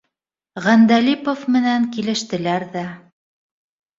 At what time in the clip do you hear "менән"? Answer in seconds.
1.57-1.85